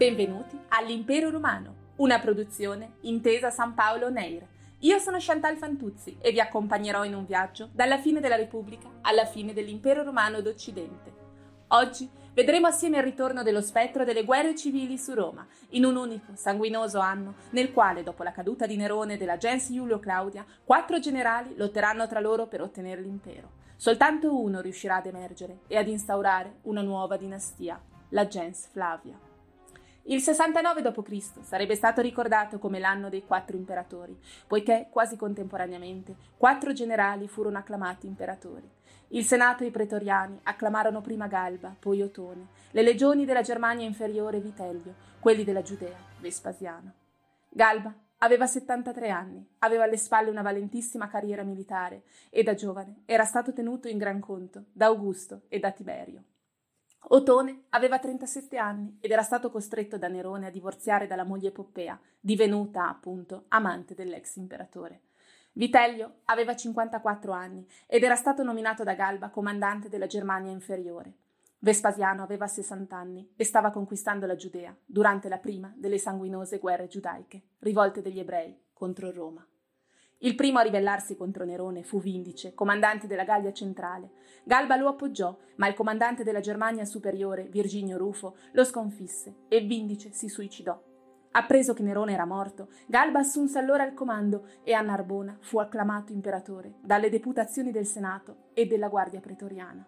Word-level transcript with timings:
Benvenuti 0.00 0.58
all'Impero 0.68 1.28
Romano, 1.28 1.92
una 1.96 2.18
produzione 2.20 2.92
intesa 3.02 3.50
San 3.50 3.74
Paolo 3.74 4.08
Neir. 4.08 4.46
Io 4.78 4.96
sono 4.96 5.18
Chantal 5.20 5.58
Fantuzzi 5.58 6.16
e 6.22 6.32
vi 6.32 6.40
accompagnerò 6.40 7.04
in 7.04 7.14
un 7.14 7.26
viaggio 7.26 7.68
dalla 7.70 7.98
fine 7.98 8.18
della 8.18 8.36
Repubblica 8.36 8.88
alla 9.02 9.26
fine 9.26 9.52
dell'Impero 9.52 10.02
Romano 10.02 10.40
d'Occidente. 10.40 11.12
Oggi 11.68 12.08
vedremo 12.32 12.66
assieme 12.68 12.96
il 12.96 13.02
ritorno 13.02 13.42
dello 13.42 13.60
spettro 13.60 14.02
delle 14.06 14.24
guerre 14.24 14.56
civili 14.56 14.96
su 14.96 15.12
Roma, 15.12 15.46
in 15.72 15.84
un 15.84 15.96
unico, 15.96 16.34
sanguinoso 16.34 16.98
anno, 16.98 17.34
nel 17.50 17.70
quale, 17.70 18.02
dopo 18.02 18.22
la 18.22 18.32
caduta 18.32 18.64
di 18.64 18.76
Nerone 18.76 19.12
e 19.12 19.16
della 19.18 19.36
gens 19.36 19.68
Iulio 19.68 19.98
Claudia, 19.98 20.46
quattro 20.64 20.98
generali 20.98 21.54
lotteranno 21.56 22.08
tra 22.08 22.20
loro 22.20 22.46
per 22.46 22.62
ottenere 22.62 23.02
l'impero. 23.02 23.50
Soltanto 23.76 24.34
uno 24.34 24.62
riuscirà 24.62 24.96
ad 24.96 25.04
emergere 25.04 25.58
e 25.66 25.76
ad 25.76 25.88
instaurare 25.88 26.60
una 26.62 26.80
nuova 26.80 27.18
dinastia, 27.18 27.78
la 28.08 28.26
gens 28.26 28.66
Flavia. 28.66 29.28
Il 30.10 30.20
69 30.20 30.82
d.C. 30.82 31.44
sarebbe 31.44 31.76
stato 31.76 32.00
ricordato 32.00 32.58
come 32.58 32.80
l'anno 32.80 33.08
dei 33.08 33.24
quattro 33.24 33.56
imperatori, 33.56 34.18
poiché 34.48 34.88
quasi 34.90 35.14
contemporaneamente 35.14 36.16
quattro 36.36 36.72
generali 36.72 37.28
furono 37.28 37.58
acclamati 37.58 38.08
imperatori. 38.08 38.68
Il 39.10 39.24
Senato 39.24 39.62
e 39.62 39.68
i 39.68 39.70
pretoriani 39.70 40.40
acclamarono 40.42 41.00
prima 41.00 41.28
Galba, 41.28 41.76
poi 41.78 42.02
Otone, 42.02 42.48
le 42.72 42.82
legioni 42.82 43.24
della 43.24 43.42
Germania 43.42 43.86
inferiore 43.86 44.40
Vitellio, 44.40 44.94
quelli 45.20 45.44
della 45.44 45.62
Giudea 45.62 45.96
Vespasiano. 46.18 46.92
Galba 47.48 47.94
aveva 48.18 48.48
73 48.48 49.10
anni, 49.10 49.46
aveva 49.58 49.84
alle 49.84 49.96
spalle 49.96 50.28
una 50.28 50.42
valentissima 50.42 51.06
carriera 51.06 51.44
militare 51.44 52.02
e 52.30 52.42
da 52.42 52.54
giovane 52.54 53.02
era 53.06 53.24
stato 53.24 53.52
tenuto 53.52 53.86
in 53.86 53.98
gran 53.98 54.18
conto 54.18 54.64
da 54.72 54.86
Augusto 54.86 55.42
e 55.46 55.60
da 55.60 55.70
Tiberio. 55.70 56.24
Otone 57.02 57.64
aveva 57.70 57.98
37 57.98 58.56
anni 58.56 58.98
ed 59.00 59.10
era 59.10 59.22
stato 59.22 59.50
costretto 59.50 59.98
da 59.98 60.08
Nerone 60.08 60.46
a 60.46 60.50
divorziare 60.50 61.06
dalla 61.06 61.24
moglie 61.24 61.50
Poppea, 61.50 61.98
divenuta, 62.20 62.88
appunto, 62.88 63.44
amante 63.48 63.94
dell'ex 63.94 64.36
imperatore. 64.36 65.00
Vitellio 65.52 66.20
aveva 66.26 66.54
54 66.54 67.32
anni 67.32 67.66
ed 67.86 68.04
era 68.04 68.14
stato 68.14 68.42
nominato 68.44 68.84
da 68.84 68.94
Galba 68.94 69.30
comandante 69.30 69.88
della 69.88 70.06
Germania 70.06 70.52
inferiore. 70.52 71.14
Vespasiano 71.58 72.22
aveva 72.22 72.46
60 72.46 72.96
anni 72.96 73.32
e 73.34 73.44
stava 73.44 73.70
conquistando 73.70 74.26
la 74.26 74.36
Giudea 74.36 74.74
durante 74.86 75.28
la 75.28 75.38
prima 75.38 75.72
delle 75.76 75.98
sanguinose 75.98 76.58
guerre 76.58 76.86
giudaiche, 76.86 77.42
rivolte 77.58 78.00
degli 78.00 78.18
ebrei 78.18 78.56
contro 78.72 79.10
Roma. 79.10 79.44
Il 80.22 80.34
primo 80.34 80.58
a 80.58 80.62
ribellarsi 80.62 81.16
contro 81.16 81.46
Nerone 81.46 81.82
fu 81.82 81.98
Vindice, 81.98 82.52
comandante 82.52 83.06
della 83.06 83.24
Gallia 83.24 83.54
centrale. 83.54 84.10
Galba 84.44 84.76
lo 84.76 84.88
appoggiò, 84.88 85.34
ma 85.56 85.66
il 85.66 85.72
comandante 85.72 86.24
della 86.24 86.40
Germania 86.40 86.84
superiore, 86.84 87.44
Virginio 87.44 87.96
Rufo, 87.96 88.36
lo 88.52 88.64
sconfisse 88.64 89.46
e 89.48 89.60
Vindice 89.60 90.12
si 90.12 90.28
suicidò. 90.28 90.78
Appreso 91.30 91.72
che 91.72 91.82
Nerone 91.82 92.12
era 92.12 92.26
morto, 92.26 92.68
Galba 92.86 93.20
assunse 93.20 93.58
allora 93.58 93.86
il 93.86 93.94
comando 93.94 94.46
e 94.62 94.74
a 94.74 94.82
Narbona 94.82 95.38
fu 95.40 95.58
acclamato 95.58 96.12
imperatore 96.12 96.74
dalle 96.82 97.08
deputazioni 97.08 97.70
del 97.70 97.86
Senato 97.86 98.48
e 98.52 98.66
della 98.66 98.88
Guardia 98.88 99.20
pretoriana. 99.20 99.86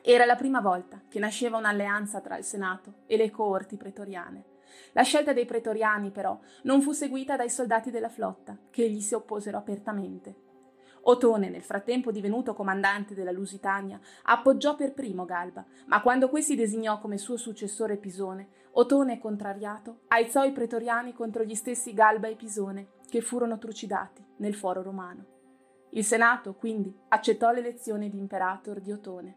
Era 0.00 0.24
la 0.24 0.36
prima 0.36 0.62
volta 0.62 1.02
che 1.10 1.18
nasceva 1.18 1.58
un'alleanza 1.58 2.22
tra 2.22 2.38
il 2.38 2.44
Senato 2.44 3.02
e 3.06 3.18
le 3.18 3.30
coorti 3.30 3.76
pretoriane. 3.76 4.51
La 4.92 5.02
scelta 5.02 5.32
dei 5.32 5.44
pretoriani, 5.44 6.10
però, 6.10 6.38
non 6.62 6.82
fu 6.82 6.92
seguita 6.92 7.36
dai 7.36 7.50
soldati 7.50 7.90
della 7.90 8.08
flotta, 8.08 8.56
che 8.70 8.88
gli 8.88 9.00
si 9.00 9.14
opposero 9.14 9.58
apertamente. 9.58 10.50
Otone, 11.04 11.48
nel 11.48 11.62
frattempo 11.62 12.12
divenuto 12.12 12.54
comandante 12.54 13.14
della 13.14 13.32
Lusitania, 13.32 13.98
appoggiò 14.24 14.76
per 14.76 14.92
primo 14.92 15.24
Galba, 15.24 15.64
ma 15.86 16.00
quando 16.00 16.28
questi 16.28 16.54
designò 16.54 17.00
come 17.00 17.18
suo 17.18 17.36
successore 17.36 17.96
Pisone, 17.96 18.60
Otone, 18.74 19.18
contrariato, 19.18 20.00
alzò 20.08 20.44
i 20.44 20.52
pretoriani 20.52 21.12
contro 21.12 21.44
gli 21.44 21.54
stessi 21.54 21.92
Galba 21.92 22.28
e 22.28 22.36
Pisone, 22.36 22.88
che 23.08 23.20
furono 23.20 23.58
trucidati 23.58 24.24
nel 24.36 24.54
foro 24.54 24.80
romano. 24.80 25.26
Il 25.90 26.04
Senato, 26.04 26.54
quindi, 26.54 26.96
accettò 27.08 27.50
l'elezione 27.50 28.08
di 28.08 28.16
imperator 28.16 28.80
di 28.80 28.92
Otone. 28.92 29.36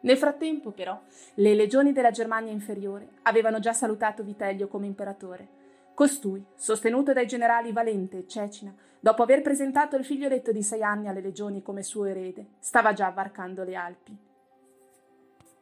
Nel 0.00 0.16
frattempo, 0.16 0.70
però, 0.70 1.00
le 1.34 1.54
legioni 1.54 1.92
della 1.92 2.10
Germania 2.10 2.52
inferiore 2.52 3.08
avevano 3.22 3.58
già 3.58 3.72
salutato 3.72 4.22
Vitellio 4.22 4.68
come 4.68 4.86
imperatore. 4.86 5.48
Costui, 5.94 6.44
sostenuto 6.54 7.12
dai 7.12 7.26
generali 7.26 7.72
Valente 7.72 8.18
e 8.18 8.26
Cecina, 8.28 8.72
dopo 9.00 9.24
aver 9.24 9.42
presentato 9.42 9.96
il 9.96 10.04
figlioletto 10.04 10.52
di 10.52 10.62
sei 10.62 10.82
anni 10.82 11.08
alle 11.08 11.20
legioni 11.20 11.62
come 11.62 11.82
suo 11.82 12.04
erede, 12.04 12.50
stava 12.60 12.92
già 12.92 13.10
varcando 13.10 13.64
le 13.64 13.74
Alpi. 13.74 14.16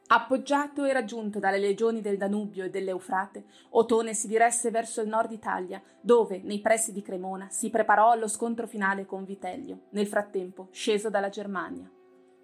Appoggiato 0.09 0.85
e 0.85 0.93
raggiunto 0.93 1.39
dalle 1.39 1.57
legioni 1.57 1.99
del 1.99 2.17
Danubio 2.17 2.63
e 2.63 2.69
dell'Eufrate, 2.69 3.43
Otone 3.71 4.13
si 4.13 4.27
diresse 4.27 4.69
verso 4.69 5.01
il 5.01 5.09
nord 5.09 5.31
Italia, 5.31 5.81
dove, 5.99 6.39
nei 6.43 6.61
pressi 6.61 6.93
di 6.93 7.01
Cremona, 7.01 7.49
si 7.49 7.69
preparò 7.69 8.11
allo 8.11 8.27
scontro 8.27 8.67
finale 8.67 9.05
con 9.05 9.25
Vitellio, 9.25 9.79
nel 9.89 10.07
frattempo 10.07 10.67
sceso 10.71 11.09
dalla 11.09 11.29
Germania. 11.29 11.89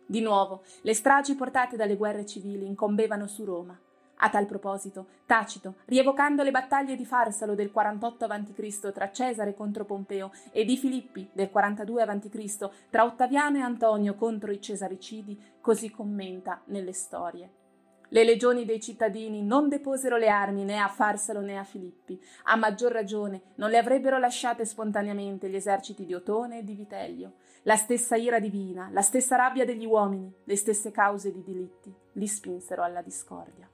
Di 0.06 0.22
nuovo, 0.22 0.64
le 0.82 0.94
stragi 0.94 1.36
portate 1.36 1.76
dalle 1.76 1.96
guerre 1.96 2.26
civili 2.26 2.66
incombevano 2.66 3.28
su 3.28 3.46
Roma. 3.46 3.78
A 4.18 4.30
tal 4.30 4.46
proposito, 4.46 5.08
Tacito, 5.26 5.76
rievocando 5.86 6.44
le 6.44 6.52
battaglie 6.52 6.96
di 6.96 7.06
Farsalo 7.06 7.56
del 7.56 7.72
48 7.72 8.26
a.C. 8.26 8.92
tra 8.92 9.12
Cesare 9.12 9.54
contro 9.54 9.86
Pompeo 9.86 10.32
e 10.52 10.64
di 10.64 10.78
Filippi 10.78 11.30
del 11.34 11.50
42 11.50 12.04
a.C. 12.04 12.70
tra 12.90 13.04
Ottaviano 13.04 13.58
e 13.58 13.62
Antonio 13.62 14.16
contro 14.16 14.52
i 14.52 14.62
Cesaricidi, 14.62 15.38
così 15.60 15.90
commenta 15.90 16.62
nelle 16.66 16.94
storie. 16.94 17.50
Le 18.14 18.24
legioni 18.24 18.64
dei 18.64 18.80
cittadini 18.80 19.42
non 19.42 19.70
deposero 19.70 20.18
le 20.18 20.30
armi 20.30 20.64
né 20.64 20.78
a 20.78 20.88
Farsalo 20.88 21.42
né 21.42 21.58
a 21.58 21.64
Filippi. 21.64 22.22
A 22.44 22.56
maggior 22.56 22.92
ragione 22.92 23.42
non 23.56 23.72
le 23.72 23.80
avrebbero 23.80 24.20
lasciate 24.20 24.66
spontaneamente 24.66 25.50
gli 25.50 25.56
eserciti 25.56 26.06
di 26.06 26.14
Otone 26.14 26.60
e 26.60 26.64
di 26.64 26.76
Vitellio. 26.76 27.34
La 27.66 27.78
stessa 27.78 28.18
ira 28.18 28.40
divina, 28.40 28.90
la 28.92 29.02
stessa 29.02 29.38
rabbia 29.38 29.64
degli 29.64 29.86
uomini, 29.86 30.30
le 30.44 30.56
stesse 30.58 30.92
cause 30.92 31.32
di 31.32 31.42
delitti 31.46 31.96
li 32.14 32.28
spinsero 32.28 32.84
alla 32.84 33.02
discordia. 33.02 33.70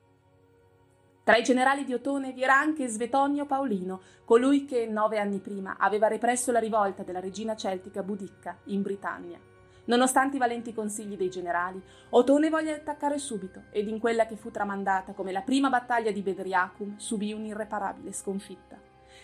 Tra 1.23 1.37
i 1.37 1.41
generali 1.41 1.85
di 1.85 1.95
Otone 1.95 2.31
vi 2.31 2.43
era 2.43 2.55
anche 2.55 2.87
Svetonio 2.87 3.47
Paolino, 3.47 4.01
colui 4.25 4.65
che 4.65 4.85
nove 4.85 5.17
anni 5.17 5.39
prima 5.39 5.77
aveva 5.79 6.07
represso 6.07 6.51
la 6.51 6.59
rivolta 6.59 7.01
della 7.01 7.19
regina 7.19 7.55
celtica 7.55 8.03
Budicca 8.03 8.59
in 8.65 8.83
Britannia. 8.83 9.39
Nonostante 9.85 10.35
i 10.35 10.39
valenti 10.39 10.71
consigli 10.71 11.17
dei 11.17 11.31
generali, 11.31 11.81
Otone 12.11 12.49
volle 12.49 12.75
attaccare 12.75 13.17
subito 13.17 13.63
ed 13.71 13.87
in 13.87 13.97
quella 13.97 14.27
che 14.27 14.35
fu 14.35 14.51
tramandata 14.51 15.13
come 15.13 15.31
la 15.31 15.41
prima 15.41 15.69
battaglia 15.69 16.11
di 16.11 16.21
Bedriacum 16.21 16.97
subì 16.97 17.33
un'irreparabile 17.33 18.13
sconfitta. 18.13 18.79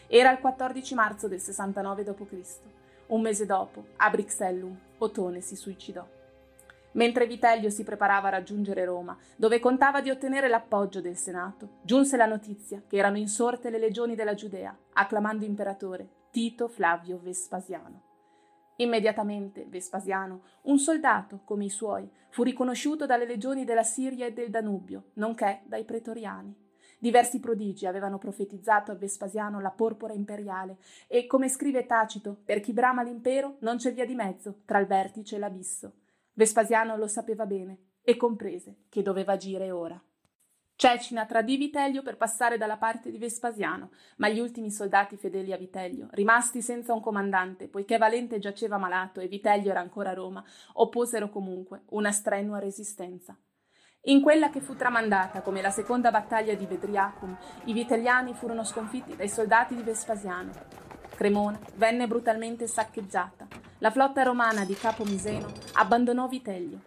Era 0.08 0.32
il 0.32 0.40
14 0.40 0.96
marzo 0.96 1.28
del 1.28 1.40
69 1.40 2.04
d.C. 2.04 2.75
Un 3.08 3.22
mese 3.22 3.46
dopo, 3.46 3.86
a 3.98 4.10
Brixellum, 4.10 4.76
Otone 4.98 5.40
si 5.40 5.56
suicidò. 5.56 6.08
Mentre 6.94 7.28
Vitellio 7.28 7.70
si 7.70 7.84
preparava 7.84 8.30
a 8.30 8.32
raggiungere 8.32 8.86
Roma, 8.86 9.16
dove 9.36 9.60
contava 9.60 10.02
di 10.02 10.10
ottenere 10.10 10.48
l'appoggio 10.48 11.02
del 11.02 11.18
Senato, 11.18 11.80
giunse 11.84 12.18
la 12.18 12.26
notizia 12.26 12.82
che 12.88 12.98
erano 12.98 13.18
insorte 13.18 13.70
le 13.70 13.78
legioni 13.78 14.16
della 14.16 14.34
Giudea, 14.34 14.76
acclamando 14.94 15.46
imperatore 15.46 16.08
Tito 16.32 16.68
Flavio 16.68 17.20
Vespasiano. 17.22 18.02
Immediatamente 18.78 19.66
Vespasiano, 19.68 20.42
un 20.64 20.80
soldato 20.80 21.42
come 21.46 21.66
i 21.66 21.70
suoi, 21.70 22.10
fu 22.30 22.44
riconosciuto 22.44 23.06
dalle 23.06 23.26
legioni 23.26 23.66
della 23.66 23.84
Siria 23.84 24.26
e 24.26 24.34
del 24.34 24.50
Danubio, 24.50 25.12
nonché 25.14 25.62
dai 25.66 25.84
pretoriani. 25.84 26.65
Diversi 26.98 27.40
prodigi 27.40 27.86
avevano 27.86 28.18
profetizzato 28.18 28.92
a 28.92 28.96
Vespasiano 28.96 29.60
la 29.60 29.72
porpora 29.72 30.14
imperiale 30.14 30.78
e, 31.08 31.28
come 31.28 31.50
scrive 31.50 31.86
Tacito, 31.86 32.38
per 32.44 32.60
chi 32.62 32.74
brama 32.74 33.04
l'impero 33.04 33.58
non 33.60 33.78
c'è 33.78 33.94
via 33.94 34.06
di 34.06 34.16
mezzo 34.16 34.62
tra 34.66 34.80
il 34.80 34.88
vertice 34.88 35.36
e 35.36 35.40
l'abisso. 35.40 35.94
Vespasiano 36.34 36.98
lo 36.98 37.08
sapeva 37.08 37.46
bene 37.46 37.78
e 38.02 38.16
comprese 38.18 38.84
che 38.90 39.02
doveva 39.02 39.34
agire 39.34 39.72
ora. 39.72 40.02
Cecina 40.78 41.26
tradì 41.26 41.56
Vitelio 41.56 42.02
per 42.02 42.18
passare 42.18 42.58
dalla 42.58 42.76
parte 42.76 43.10
di 43.10 43.18
Vespasiano, 43.18 43.92
ma 44.18 44.28
gli 44.28 44.40
ultimi 44.40 44.70
soldati 44.70 45.16
fedeli 45.16 45.54
a 45.54 45.58
Vitelio, 45.58 46.08
rimasti 46.12 46.62
senza 46.62 46.94
un 46.94 47.00
comandante, 47.00 47.70
poiché 47.70 47.98
Valente 47.98 48.40
giaceva 48.40 48.78
malato 48.78 49.22
e 49.22 49.30
Vitelio 49.30 49.72
era 49.72 49.80
ancora 49.80 50.10
a 50.10 50.14
Roma, 50.14 50.44
opposero 50.74 51.30
comunque 51.30 51.84
una 51.92 52.12
strenua 52.12 52.60
resistenza. 52.60 53.38
In 54.08 54.22
quella 54.22 54.52
che 54.52 54.60
fu 54.62 54.76
tramandata 54.76 55.42
come 55.42 55.64
la 55.64 55.72
seconda 55.72 56.12
battaglia 56.12 56.54
di 56.54 56.68
Vedriacum, 56.68 57.36
i 57.64 57.74
vitelliani 57.74 58.36
furono 58.36 58.64
sconfitti 58.64 59.16
dai 59.16 59.28
soldati 59.28 59.74
di 59.74 59.82
Vespasiano. 59.82 60.52
Cremona 61.16 61.60
venne 61.78 62.06
brutalmente 62.06 62.68
saccheggiata. 62.68 63.48
La 63.80 63.90
flotta 63.90 64.22
romana 64.22 64.64
di 64.64 64.76
Capo 64.76 65.06
Miseno 65.06 65.52
abbandonò 65.74 66.28
Viteglio. 66.28 66.80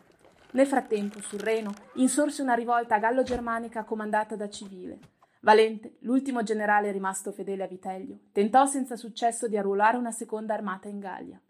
Nel 0.53 0.69
frattempo, 0.69 1.21
sul 1.21 1.41
Reno, 1.41 1.75
insorse 1.95 2.41
una 2.41 2.55
rivolta 2.55 2.99
gallo-germanica 2.99 3.83
comandata 3.83 4.37
da 4.37 4.49
Civile. 4.49 4.99
Valente, 5.41 5.97
l'ultimo 6.03 6.45
generale 6.45 6.93
rimasto 6.93 7.33
fedele 7.33 7.65
a 7.65 7.69
Viteglio, 7.69 8.17
tentò 8.31 8.65
senza 8.67 8.95
successo 8.95 9.49
di 9.49 9.57
arruolare 9.57 9.97
una 9.97 10.13
seconda 10.13 10.55
armata 10.55 10.87
in 10.87 11.01
Gallia. 11.01 11.41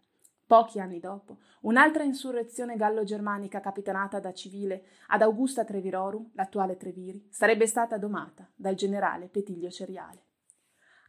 Pochi 0.49 0.79
anni 0.79 0.99
dopo, 0.99 1.37
un'altra 1.61 2.01
insurrezione 2.01 2.75
gallo-germanica 2.75 3.59
capitanata 3.59 4.19
da 4.19 4.33
Civile 4.33 4.83
ad 5.09 5.21
Augusta 5.21 5.63
Trevirorum, 5.63 6.31
l'attuale 6.33 6.75
Treviri, 6.75 7.27
sarebbe 7.29 7.67
stata 7.67 7.99
domata 7.99 8.49
dal 8.55 8.73
generale 8.73 9.27
Petiglio 9.27 9.69
Ceriale. 9.69 10.23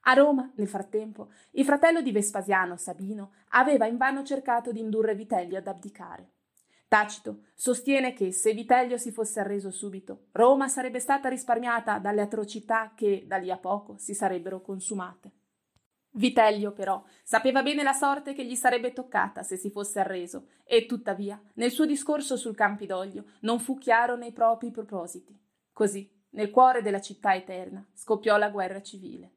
A 0.03 0.13
Roma, 0.13 0.53
nel 0.57 0.69
frattempo, 0.69 1.31
il 1.53 1.65
fratello 1.65 2.03
di 2.03 2.13
Vespasiano, 2.13 2.77
Sabino, 2.77 3.33
aveva 3.53 3.87
invano 3.87 4.23
cercato 4.25 4.73
di 4.73 4.81
indurre 4.81 5.15
Viteglio 5.15 5.57
ad 5.57 5.69
abdicare. 5.69 6.33
Tacito 6.87 7.45
sostiene 7.55 8.13
che 8.13 8.33
se 8.33 8.53
Viteglio 8.53 8.99
si 8.99 9.11
fosse 9.11 9.41
arreso 9.41 9.71
subito, 9.71 10.27
Roma 10.33 10.69
sarebbe 10.69 10.99
stata 10.99 11.31
risparmiata 11.31 11.97
dalle 11.97 12.21
atrocità 12.21 12.93
che 12.95 13.25
da 13.27 13.39
lì 13.39 13.51
a 13.51 13.57
poco 13.57 13.97
si 13.97 14.13
sarebbero 14.13 14.61
consumate. 14.61 15.33
Viteglio, 16.12 16.73
però, 16.73 17.03
sapeva 17.23 17.62
bene 17.62 17.85
la 17.85 17.93
sorte 17.93 18.33
che 18.33 18.45
gli 18.45 18.57
sarebbe 18.57 18.93
toccata 18.93 19.43
se 19.43 19.57
si 19.57 19.71
fosse 19.71 20.01
arreso, 20.01 20.49
e 20.65 20.87
tuttavia, 20.87 21.41
nel 21.55 21.71
suo 21.71 21.87
discorso 21.87 22.37
sul 22.37 22.57
Campidoglio, 22.57 23.27
non 23.41 23.61
fu 23.61 23.79
chiaro 23.79 24.17
nei 24.17 24.33
propri 24.33 24.71
propositi. 24.73 25.39
Così, 25.73 26.11
nel 26.31 26.51
cuore 26.51 26.83
della 26.83 27.01
città 27.01 27.35
eterna, 27.35 27.87
scoppiò 27.93 28.37
la 28.37 28.51
guerra 28.51 28.83
civile. 28.83 29.35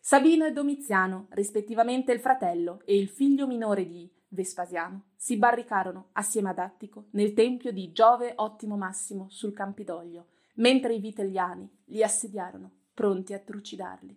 Sabino 0.00 0.44
e 0.44 0.52
Domiziano, 0.52 1.26
rispettivamente 1.30 2.12
il 2.12 2.20
fratello 2.20 2.80
e 2.84 2.96
il 2.96 3.08
figlio 3.08 3.46
minore 3.46 3.86
di 3.86 4.10
Vespasiano, 4.28 5.10
si 5.16 5.36
barricarono 5.36 6.10
assieme 6.12 6.50
ad 6.50 6.58
Attico 6.58 7.06
nel 7.12 7.32
tempio 7.32 7.72
di 7.72 7.92
Giove 7.92 8.32
Ottimo 8.36 8.76
Massimo 8.76 9.28
sul 9.30 9.54
Campidoglio, 9.54 10.26
mentre 10.56 10.94
i 10.94 11.00
vitelliani 11.00 11.68
li 11.86 12.02
assediarono, 12.02 12.70
pronti 12.92 13.32
a 13.32 13.38
trucidarli. 13.38 14.16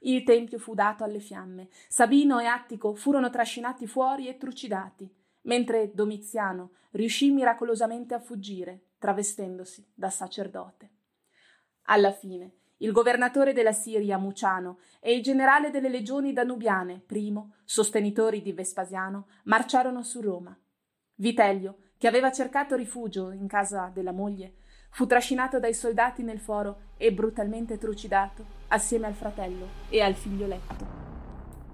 Il 0.00 0.22
tempio 0.24 0.58
fu 0.58 0.74
dato 0.74 1.04
alle 1.04 1.20
fiamme, 1.20 1.68
Sabino 1.88 2.38
e 2.38 2.46
Attico 2.46 2.94
furono 2.94 3.30
trascinati 3.30 3.86
fuori 3.86 4.28
e 4.28 4.36
trucidati, 4.36 5.12
mentre 5.42 5.92
Domiziano 5.92 6.72
riuscì 6.92 7.30
miracolosamente 7.30 8.14
a 8.14 8.20
fuggire, 8.20 8.90
travestendosi 8.98 9.86
da 9.94 10.10
sacerdote. 10.10 10.90
Alla 11.84 12.12
fine 12.12 12.54
il 12.80 12.92
governatore 12.92 13.52
della 13.52 13.72
Siria 13.72 14.16
Muciano 14.16 14.78
e 15.00 15.14
il 15.14 15.22
generale 15.22 15.70
delle 15.70 15.90
legioni 15.90 16.32
danubiane, 16.32 17.02
primo, 17.04 17.56
sostenitori 17.64 18.40
di 18.40 18.52
Vespasiano, 18.52 19.26
marciarono 19.44 20.02
su 20.02 20.22
Roma. 20.22 20.58
Vitelio, 21.16 21.76
che 21.98 22.08
aveva 22.08 22.32
cercato 22.32 22.76
rifugio 22.76 23.32
in 23.32 23.46
casa 23.46 23.90
della 23.92 24.12
moglie, 24.12 24.54
fu 24.90 25.06
trascinato 25.06 25.58
dai 25.58 25.74
soldati 25.74 26.22
nel 26.22 26.40
foro 26.40 26.88
e 26.96 27.12
brutalmente 27.12 27.78
trucidato 27.78 28.58
assieme 28.68 29.06
al 29.06 29.14
fratello 29.14 29.66
e 29.88 30.00
al 30.00 30.14
figlioletto. 30.14 30.98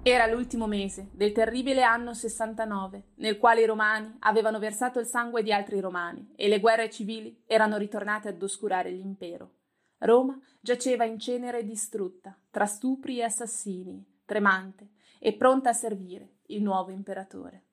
Era 0.03 0.25
l'ultimo 0.25 0.67
mese 0.67 1.09
del 1.11 1.33
terribile 1.33 1.83
anno 1.83 2.13
69, 2.13 3.03
nel 3.15 3.37
quale 3.37 3.61
i 3.61 3.65
romani 3.65 4.15
avevano 4.19 4.57
versato 4.57 4.99
il 4.99 5.05
sangue 5.05 5.43
di 5.43 5.51
altri 5.51 5.81
romani 5.81 6.31
e 6.35 6.47
le 6.47 6.61
guerre 6.61 6.89
civili 6.89 7.43
erano 7.45 7.75
ritornate 7.75 8.29
ad 8.29 8.41
oscurare 8.41 8.89
l'impero. 8.89 9.51
Roma 9.97 10.39
giaceva 10.61 11.03
in 11.03 11.19
cenere 11.19 11.65
distrutta, 11.65 12.37
tra 12.51 12.65
stupri 12.65 13.19
e 13.19 13.23
assassini, 13.23 14.01
tremante 14.23 14.91
e 15.19 15.33
pronta 15.33 15.71
a 15.71 15.73
servire 15.73 16.35
il 16.47 16.61
nuovo 16.61 16.91
imperatore. 16.91 17.63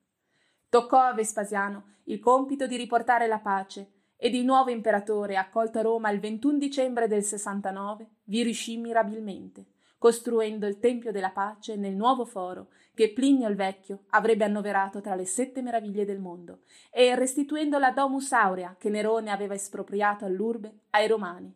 Toccò 0.67 0.99
a 0.99 1.13
Vespasiano 1.13 1.93
il 2.05 2.19
compito 2.19 2.67
di 2.67 2.75
riportare 2.75 3.27
la 3.27 3.39
pace 3.39 3.94
ed 4.17 4.33
il 4.33 4.45
nuovo 4.45 4.69
imperatore, 4.69 5.35
accolto 5.35 5.79
a 5.79 5.81
Roma 5.81 6.09
il 6.09 6.19
21 6.19 6.57
dicembre 6.57 7.07
del 7.07 7.23
69, 7.23 8.07
vi 8.25 8.43
riuscì 8.43 8.77
mirabilmente, 8.77 9.65
costruendo 9.97 10.65
il 10.67 10.79
Tempio 10.79 11.11
della 11.11 11.31
Pace 11.31 11.75
nel 11.75 11.95
nuovo 11.95 12.25
foro 12.25 12.69
che 12.93 13.11
Plinio 13.11 13.49
il 13.49 13.55
Vecchio 13.55 14.03
avrebbe 14.09 14.45
annoverato 14.45 15.01
tra 15.01 15.15
le 15.15 15.25
sette 15.25 15.61
meraviglie 15.61 16.05
del 16.05 16.19
mondo 16.19 16.61
e 16.91 17.13
restituendo 17.15 17.77
la 17.77 17.91
Domus 17.91 18.31
Aurea 18.31 18.75
che 18.79 18.89
Nerone 18.89 19.31
aveva 19.31 19.53
espropriato 19.53 20.23
all'urbe 20.23 20.79
ai 20.91 21.07
Romani. 21.07 21.53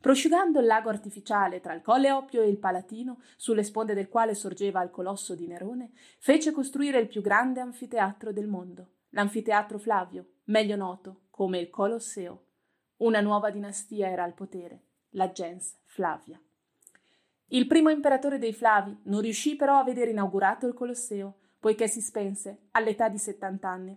Prosciugando 0.00 0.60
il 0.60 0.66
lago 0.66 0.88
artificiale 0.88 1.60
tra 1.60 1.74
il 1.74 1.82
Colle 1.82 2.10
Oppio 2.10 2.40
e 2.40 2.48
il 2.48 2.58
Palatino, 2.58 3.18
sulle 3.36 3.64
sponde 3.64 3.94
del 3.94 4.08
quale 4.08 4.34
sorgeva 4.34 4.82
il 4.82 4.90
colosso 4.90 5.34
di 5.34 5.46
Nerone, 5.46 5.90
fece 6.18 6.52
costruire 6.52 7.00
il 7.00 7.08
più 7.08 7.20
grande 7.20 7.60
anfiteatro 7.60 8.32
del 8.32 8.46
mondo, 8.46 8.86
l'anfiteatro 9.10 9.76
Flavio, 9.76 10.24
meglio 10.44 10.76
noto 10.76 11.22
come 11.38 11.60
il 11.60 11.70
Colosseo. 11.70 12.46
Una 12.96 13.20
nuova 13.20 13.50
dinastia 13.50 14.08
era 14.08 14.24
al 14.24 14.34
potere, 14.34 14.86
la 15.10 15.30
gens 15.30 15.78
Flavia. 15.84 16.42
Il 17.50 17.68
primo 17.68 17.90
imperatore 17.90 18.38
dei 18.38 18.52
Flavi 18.52 19.02
non 19.04 19.20
riuscì 19.20 19.54
però 19.54 19.78
a 19.78 19.84
vedere 19.84 20.10
inaugurato 20.10 20.66
il 20.66 20.74
Colosseo, 20.74 21.38
poiché 21.60 21.86
si 21.86 22.00
spense 22.00 22.62
all'età 22.72 23.08
di 23.08 23.18
70 23.18 23.68
anni, 23.68 23.96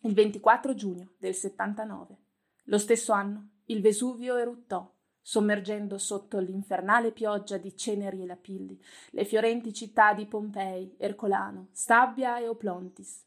il 0.00 0.12
24 0.12 0.74
giugno 0.74 1.12
del 1.18 1.36
79. 1.36 2.16
Lo 2.64 2.78
stesso 2.78 3.12
anno 3.12 3.50
il 3.66 3.80
Vesuvio 3.80 4.36
eruttò 4.36 4.92
sommergendo 5.20 5.98
sotto 5.98 6.40
l'infernale 6.40 7.12
pioggia 7.12 7.58
di 7.58 7.76
ceneri 7.76 8.22
e 8.22 8.26
lapilli 8.26 8.76
le 9.10 9.24
fiorenti 9.24 9.72
città 9.72 10.14
di 10.14 10.26
Pompei, 10.26 10.96
Ercolano, 10.98 11.68
Stabia 11.70 12.40
e 12.40 12.48
Oplontis. 12.48 13.24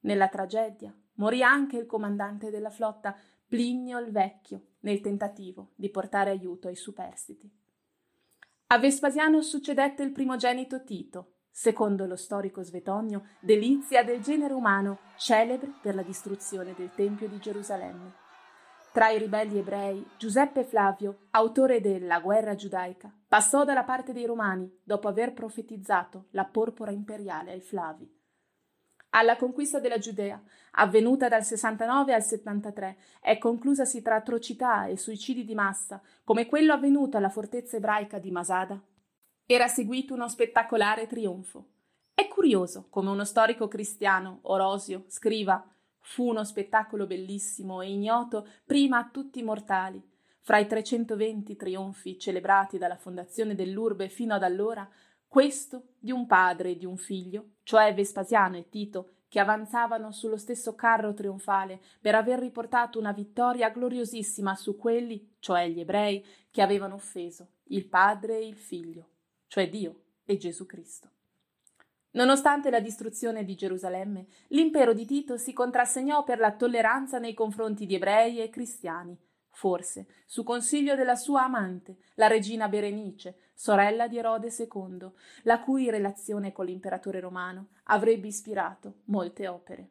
Nella 0.00 0.28
tragedia 0.28 0.94
morì 1.14 1.42
anche 1.42 1.76
il 1.76 1.86
comandante 1.86 2.50
della 2.50 2.70
flotta 2.70 3.16
Plinio 3.46 3.98
il 3.98 4.12
Vecchio 4.12 4.66
nel 4.80 5.00
tentativo 5.00 5.72
di 5.74 5.90
portare 5.90 6.30
aiuto 6.30 6.68
ai 6.68 6.76
superstiti. 6.76 7.50
A 8.68 8.78
Vespasiano 8.78 9.42
succedette 9.42 10.04
il 10.04 10.12
primogenito 10.12 10.84
Tito, 10.84 11.32
secondo 11.50 12.06
lo 12.06 12.14
storico 12.14 12.62
Svetonio, 12.62 13.24
delizia 13.40 14.04
del 14.04 14.20
genere 14.20 14.54
umano, 14.54 15.00
celebre 15.16 15.72
per 15.82 15.96
la 15.96 16.02
distruzione 16.02 16.74
del 16.74 16.92
Tempio 16.94 17.28
di 17.28 17.38
Gerusalemme. 17.38 18.14
Tra 18.92 19.10
i 19.10 19.18
ribelli 19.18 19.58
ebrei, 19.58 20.04
Giuseppe 20.16 20.64
Flavio, 20.64 21.26
autore 21.30 21.80
della 21.80 22.20
guerra 22.20 22.54
giudaica, 22.54 23.12
passò 23.26 23.64
dalla 23.64 23.84
parte 23.84 24.12
dei 24.12 24.26
Romani 24.26 24.80
dopo 24.82 25.08
aver 25.08 25.32
profetizzato 25.32 26.26
la 26.30 26.44
porpora 26.44 26.90
imperiale 26.90 27.52
ai 27.52 27.60
Flavi. 27.60 28.19
Alla 29.10 29.36
conquista 29.36 29.80
della 29.80 29.98
Giudea, 29.98 30.40
avvenuta 30.72 31.28
dal 31.28 31.44
69 31.44 32.14
al 32.14 32.22
73, 32.22 32.96
è 33.20 33.38
conclusasi 33.38 34.02
tra 34.02 34.16
atrocità 34.16 34.86
e 34.86 34.96
suicidi 34.96 35.44
di 35.44 35.54
massa, 35.54 36.00
come 36.22 36.46
quello 36.46 36.72
avvenuto 36.72 37.16
alla 37.16 37.28
fortezza 37.28 37.76
ebraica 37.76 38.18
di 38.18 38.30
Masada. 38.30 38.80
Era 39.46 39.66
seguito 39.66 40.14
uno 40.14 40.28
spettacolare 40.28 41.08
trionfo. 41.08 41.66
È 42.14 42.28
curioso 42.28 42.86
come 42.88 43.10
uno 43.10 43.24
storico 43.24 43.66
cristiano, 43.66 44.38
Orosio, 44.42 45.04
scriva 45.08 45.64
Fu 46.02 46.28
uno 46.28 46.44
spettacolo 46.44 47.06
bellissimo 47.06 47.82
e 47.82 47.90
ignoto 47.90 48.46
prima 48.64 48.98
a 48.98 49.08
tutti 49.10 49.38
i 49.38 49.44
mortali. 49.44 50.02
Fra 50.40 50.58
i 50.58 50.66
320 50.66 51.54
trionfi 51.56 52.18
celebrati 52.18 52.78
dalla 52.78 52.96
fondazione 52.96 53.54
dell'urbe 53.54 54.08
fino 54.08 54.34
ad 54.34 54.42
allora, 54.42 54.88
questo 55.30 55.92
di 56.00 56.10
un 56.10 56.26
padre 56.26 56.70
e 56.70 56.76
di 56.76 56.84
un 56.84 56.96
figlio, 56.96 57.50
cioè 57.62 57.94
Vespasiano 57.94 58.56
e 58.56 58.68
Tito, 58.68 59.10
che 59.28 59.38
avanzavano 59.38 60.10
sullo 60.10 60.36
stesso 60.36 60.74
carro 60.74 61.14
trionfale 61.14 61.80
per 62.00 62.16
aver 62.16 62.40
riportato 62.40 62.98
una 62.98 63.12
vittoria 63.12 63.70
gloriosissima 63.70 64.56
su 64.56 64.76
quelli, 64.76 65.36
cioè 65.38 65.68
gli 65.68 65.78
ebrei, 65.78 66.26
che 66.50 66.62
avevano 66.62 66.96
offeso 66.96 67.50
il 67.66 67.86
padre 67.86 68.38
e 68.38 68.46
il 68.48 68.56
figlio, 68.56 69.06
cioè 69.46 69.68
Dio 69.68 70.00
e 70.24 70.36
Gesù 70.36 70.66
Cristo. 70.66 71.08
Nonostante 72.14 72.68
la 72.68 72.80
distruzione 72.80 73.44
di 73.44 73.54
Gerusalemme, 73.54 74.26
l'impero 74.48 74.92
di 74.92 75.06
Tito 75.06 75.36
si 75.36 75.52
contrassegnò 75.52 76.24
per 76.24 76.40
la 76.40 76.56
tolleranza 76.56 77.20
nei 77.20 77.34
confronti 77.34 77.86
di 77.86 77.94
ebrei 77.94 78.40
e 78.40 78.50
cristiani, 78.50 79.16
forse 79.48 80.08
su 80.26 80.42
consiglio 80.42 80.96
della 80.96 81.14
sua 81.14 81.44
amante, 81.44 81.98
la 82.14 82.26
regina 82.26 82.68
Berenice, 82.68 83.49
sorella 83.60 84.08
di 84.08 84.16
Erode 84.16 84.48
II, 84.56 85.10
la 85.42 85.60
cui 85.60 85.90
relazione 85.90 86.50
con 86.50 86.64
l'imperatore 86.64 87.20
romano 87.20 87.72
avrebbe 87.84 88.26
ispirato 88.26 89.00
molte 89.04 89.48
opere. 89.48 89.90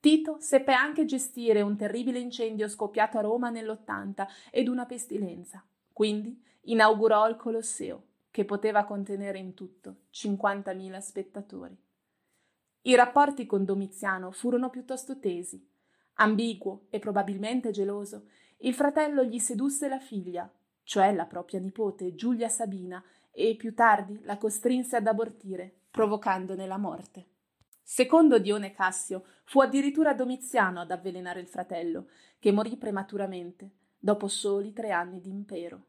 Tito 0.00 0.40
seppe 0.40 0.72
anche 0.72 1.04
gestire 1.04 1.62
un 1.62 1.76
terribile 1.76 2.18
incendio 2.18 2.66
scoppiato 2.66 3.16
a 3.16 3.20
Roma 3.20 3.48
nell'80 3.48 4.26
ed 4.50 4.66
una 4.66 4.86
pestilenza. 4.86 5.64
Quindi 5.92 6.42
inaugurò 6.62 7.28
il 7.28 7.36
Colosseo, 7.36 8.06
che 8.32 8.44
poteva 8.44 8.82
contenere 8.82 9.38
in 9.38 9.54
tutto 9.54 10.06
50.000 10.12 10.98
spettatori. 10.98 11.78
I 12.82 12.94
rapporti 12.96 13.46
con 13.46 13.64
Domiziano 13.64 14.32
furono 14.32 14.68
piuttosto 14.68 15.20
tesi. 15.20 15.64
Ambiguo 16.14 16.86
e 16.90 16.98
probabilmente 16.98 17.70
geloso, 17.70 18.26
il 18.62 18.74
fratello 18.74 19.22
gli 19.22 19.38
sedusse 19.38 19.86
la 19.86 20.00
figlia, 20.00 20.52
cioè 20.82 21.12
la 21.14 21.26
propria 21.26 21.60
nipote 21.60 22.14
Giulia 22.14 22.48
Sabina, 22.48 23.02
e 23.32 23.54
più 23.56 23.74
tardi 23.74 24.20
la 24.24 24.36
costrinse 24.36 24.96
ad 24.96 25.06
abortire, 25.06 25.82
provocandone 25.90 26.66
la 26.66 26.78
morte. 26.78 27.26
Secondo 27.82 28.38
Dione 28.38 28.72
Cassio, 28.72 29.24
fu 29.44 29.60
addirittura 29.60 30.14
Domiziano 30.14 30.80
ad 30.80 30.90
avvelenare 30.90 31.40
il 31.40 31.48
fratello, 31.48 32.08
che 32.38 32.52
morì 32.52 32.76
prematuramente, 32.76 33.70
dopo 33.98 34.28
soli 34.28 34.72
tre 34.72 34.92
anni 34.92 35.20
di 35.20 35.30
impero. 35.30 35.86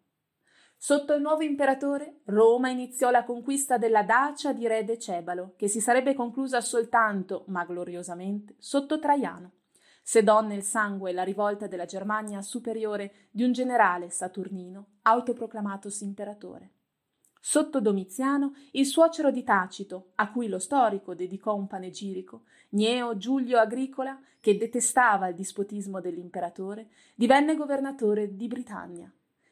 Sotto 0.78 1.14
il 1.14 1.22
nuovo 1.22 1.44
imperatore, 1.44 2.22
Roma 2.26 2.70
iniziò 2.70 3.12
la 3.12 3.24
conquista 3.24 3.78
della 3.78 4.02
Dacia 4.02 4.52
di 4.52 4.68
re 4.68 4.84
Decebalo, 4.84 5.54
che 5.56 5.68
si 5.68 5.80
sarebbe 5.80 6.16
conclusa 6.16 6.60
soltanto, 6.60 7.44
ma 7.48 7.64
gloriosamente, 7.66 8.56
sotto 8.58 8.98
Traiano. 8.98 9.52
Sedò 10.02 10.42
nel 10.42 10.64
sangue 10.64 11.12
la 11.12 11.24
rivolta 11.24 11.68
della 11.68 11.86
Germania 11.86 12.42
superiore 12.42 13.28
di 13.32 13.44
un 13.44 13.52
generale 13.52 14.10
saturnino, 14.10 14.88
autoproclamatosi 15.04 16.04
imperatore. 16.04 16.72
Sotto 17.44 17.82
Domiziano, 17.82 18.54
il 18.74 18.86
suocero 18.86 19.32
di 19.32 19.44
Tacito, 19.44 20.12
a 20.16 20.32
cui 20.32 20.48
lo 20.48 20.60
storico 20.60 21.16
dedicò 21.16 21.56
un 21.56 21.66
panegirico, 21.66 22.44
Gneo 22.70 23.18
Giulio 23.18 23.58
Agricola, 23.58 24.20
che 24.40 24.58
detestava 24.58 25.28
il 25.28 25.36
dispotismo 25.36 26.00
dell'imperatore, 26.00 26.90
divenne 27.16 27.56
governatore 27.56 28.36
di 28.36 28.48
Britannia. 28.48 29.12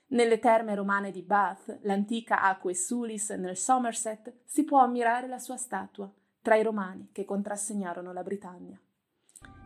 Nelle 0.09 0.39
terme 0.39 0.75
romane 0.75 1.11
di 1.11 1.21
Bath, 1.21 1.79
l'antica 1.81 2.41
Aquae 2.41 2.73
Sulis 2.73 3.29
nel 3.31 3.57
Somerset, 3.57 4.33
si 4.45 4.63
può 4.63 4.79
ammirare 4.79 5.27
la 5.27 5.39
sua 5.39 5.57
statua, 5.57 6.11
tra 6.41 6.55
i 6.55 6.63
romani 6.63 7.09
che 7.11 7.25
contrassegnarono 7.25 8.13
la 8.13 8.23
Britannia. 8.23 8.79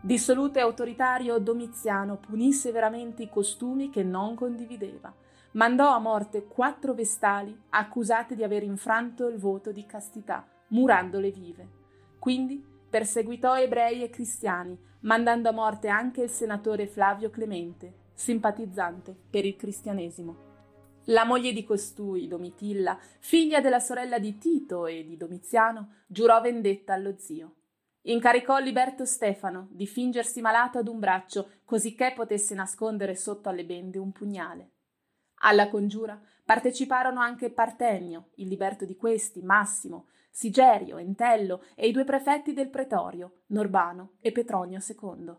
Dissoluto 0.04 0.58
e 0.58 0.60
autoritario, 0.60 1.38
Domiziano 1.38 2.18
punì 2.18 2.52
severamente 2.52 3.22
i 3.22 3.30
costumi 3.30 3.88
che 3.88 4.02
non 4.02 4.34
condivideva. 4.34 5.10
Mandò 5.52 5.94
a 5.94 5.98
morte 5.98 6.44
quattro 6.44 6.92
vestali 6.92 7.58
accusate 7.70 8.34
di 8.34 8.44
aver 8.44 8.64
infranto 8.64 9.28
il 9.28 9.38
voto 9.38 9.72
di 9.72 9.86
castità, 9.86 10.46
murandole 10.68 11.30
vive. 11.30 11.68
Quindi 12.18 12.62
perseguitò 12.90 13.56
ebrei 13.56 14.02
e 14.02 14.10
cristiani, 14.10 14.78
mandando 15.00 15.48
a 15.48 15.52
morte 15.52 15.88
anche 15.88 16.20
il 16.20 16.28
senatore 16.28 16.86
Flavio 16.86 17.30
Clemente, 17.30 18.10
simpatizzante 18.12 19.16
per 19.30 19.46
il 19.46 19.56
cristianesimo. 19.56 20.36
La 21.04 21.24
moglie 21.24 21.54
di 21.54 21.64
costui, 21.64 22.28
Domitilla, 22.28 22.98
figlia 23.20 23.62
della 23.62 23.80
sorella 23.80 24.18
di 24.18 24.36
Tito 24.36 24.84
e 24.84 25.02
di 25.02 25.16
Domiziano, 25.16 26.02
giurò 26.08 26.42
vendetta 26.42 26.92
allo 26.92 27.14
zio. 27.16 27.54
Incaricò 28.06 28.58
Liberto 28.58 29.06
Stefano 29.06 29.68
di 29.70 29.86
fingersi 29.86 30.42
malato 30.42 30.76
ad 30.76 30.88
un 30.88 30.98
braccio, 30.98 31.52
cosicché 31.64 32.12
potesse 32.14 32.54
nascondere 32.54 33.14
sotto 33.14 33.48
alle 33.48 33.64
bende 33.64 33.96
un 33.98 34.12
pugnale. 34.12 34.72
Alla 35.36 35.70
congiura 35.70 36.20
parteciparono 36.44 37.20
anche 37.20 37.50
Partenio, 37.50 38.30
il 38.34 38.48
liberto 38.48 38.84
di 38.84 38.96
questi, 38.96 39.40
Massimo, 39.40 40.08
Sigerio, 40.30 40.98
Entello 40.98 41.62
e 41.74 41.88
i 41.88 41.92
due 41.92 42.04
prefetti 42.04 42.52
del 42.52 42.68
pretorio, 42.68 43.44
Norbano 43.46 44.16
e 44.20 44.32
Petronio 44.32 44.80
II. 44.86 45.34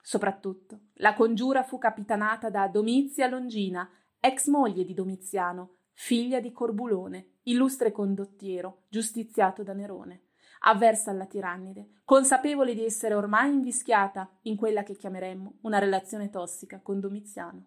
Soprattutto, 0.00 0.80
la 0.94 1.12
congiura 1.12 1.62
fu 1.62 1.76
capitanata 1.76 2.48
da 2.48 2.68
Domizia 2.68 3.28
Longina, 3.28 3.86
ex 4.18 4.46
moglie 4.46 4.84
di 4.84 4.94
Domiziano, 4.94 5.74
figlia 5.92 6.40
di 6.40 6.52
Corbulone, 6.52 7.40
illustre 7.42 7.92
condottiero, 7.92 8.84
giustiziato 8.88 9.62
da 9.62 9.74
Nerone, 9.74 10.20
avversa 10.62 11.10
alla 11.10 11.26
tirannide, 11.26 12.00
consapevole 12.04 12.74
di 12.74 12.84
essere 12.84 13.14
ormai 13.14 13.50
invischiata 13.50 14.28
in 14.42 14.56
quella 14.56 14.82
che 14.82 14.96
chiameremmo 14.96 15.58
una 15.62 15.78
relazione 15.78 16.30
tossica 16.30 16.80
con 16.80 17.00
Domiziano. 17.00 17.66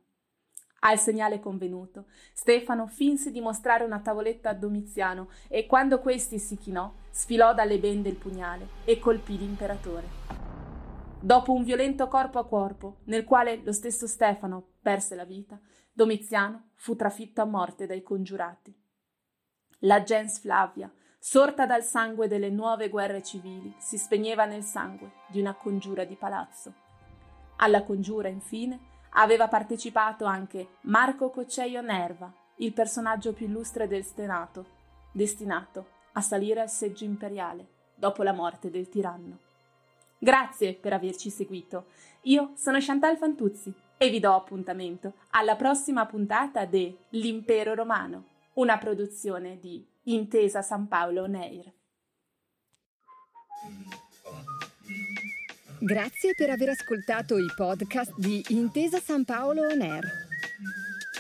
Al 0.80 1.00
segnale 1.00 1.40
convenuto, 1.40 2.06
Stefano 2.34 2.86
finse 2.86 3.32
di 3.32 3.42
mostrare 3.42 3.84
una 3.84 4.02
tavoletta 4.02 4.50
a 4.50 4.54
Domiziano 4.54 5.30
e 5.48 5.66
quando 5.66 6.00
questi 6.00 6.38
si 6.38 6.58
chinò, 6.58 6.94
sfilò 7.10 7.56
dalle 7.56 7.80
bende 7.80 8.10
il 8.10 8.18
pugnale 8.18 8.68
e 8.86 9.00
colpì 9.00 9.38
l'imperatore. 9.38 10.08
Dopo 11.20 11.54
un 11.54 11.64
violento 11.64 12.08
corpo 12.08 12.38
a 12.38 12.46
corpo, 12.46 12.98
nel 13.06 13.24
quale 13.24 13.62
lo 13.64 13.72
stesso 13.72 14.06
Stefano 14.06 14.74
perse 14.80 15.16
la 15.16 15.26
vita, 15.26 15.60
Domiziano 15.92 16.70
fu 16.76 16.96
trafitto 16.96 17.42
a 17.42 17.46
morte 17.46 17.88
dai 17.88 18.04
congiurati. 18.04 18.72
La 19.80 20.04
gens 20.04 20.40
Flavia, 20.40 20.92
sorta 21.28 21.66
dal 21.66 21.82
sangue 21.82 22.28
delle 22.28 22.52
nuove 22.52 22.88
guerre 22.88 23.24
civili, 23.24 23.74
si 23.80 23.98
spegneva 23.98 24.46
nel 24.46 24.62
sangue 24.62 25.10
di 25.26 25.40
una 25.40 25.56
congiura 25.56 26.04
di 26.04 26.14
palazzo. 26.14 26.72
Alla 27.56 27.82
congiura, 27.82 28.28
infine, 28.28 28.80
aveva 29.14 29.48
partecipato 29.48 30.26
anche 30.26 30.68
Marco 30.82 31.32
Cocceio 31.32 31.82
Nerva, 31.82 32.32
il 32.58 32.74
personaggio 32.74 33.34
più 33.34 33.48
illustre 33.48 33.88
del 33.88 34.06
Senato, 34.06 34.66
destinato 35.12 35.88
a 36.14 36.22
salire 36.22 36.62
al 36.62 36.70
seggio 36.70 37.06
imperiale 37.06 37.70
dopo 37.96 38.22
la 38.22 38.32
morte 38.32 38.70
del 38.70 38.88
tiranno. 38.88 39.40
Grazie 40.20 40.76
per 40.76 40.94
averci 40.94 41.32
seguito. 41.32 41.88
Io 42.26 42.52
sono 42.54 42.78
Chantal 42.80 43.18
Fantuzzi 43.18 43.74
e 43.98 44.10
vi 44.12 44.20
do 44.20 44.32
appuntamento 44.32 45.14
alla 45.32 45.56
prossima 45.56 46.06
puntata 46.06 46.66
de 46.66 46.98
L'Impero 47.10 47.74
Romano, 47.74 48.35
una 48.56 48.78
produzione 48.78 49.60
di 49.60 49.86
Intesa 50.04 50.62
San 50.62 50.88
Paolo 50.88 51.26
Neir. 51.26 51.74
Grazie 55.80 56.34
per 56.36 56.50
aver 56.50 56.70
ascoltato 56.70 57.38
i 57.38 57.48
podcast 57.56 58.14
di 58.18 58.44
Intesa 58.50 59.00
San 59.00 59.26
Paolo 59.26 59.64
On 59.64 59.82
Air. 59.82 60.04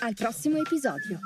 Al 0.02 0.14
prossimo 0.14 0.58
episodio. 0.58 1.20